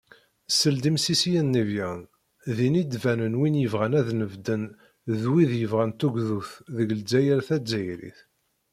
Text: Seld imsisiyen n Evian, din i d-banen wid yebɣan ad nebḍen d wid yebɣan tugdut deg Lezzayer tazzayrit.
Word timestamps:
Seld 0.57 0.83
imsisiyen 0.89 1.47
n 1.51 1.59
Evian, 1.61 2.01
din 2.57 2.79
i 2.81 2.83
d-banen 2.85 3.37
wid 3.39 3.55
yebɣan 3.59 3.97
ad 3.99 4.09
nebḍen 4.19 4.63
d 5.21 5.23
wid 5.31 5.51
yebɣan 5.57 5.91
tugdut 5.99 6.49
deg 6.75 6.89
Lezzayer 6.99 7.39
tazzayrit. 7.47 8.19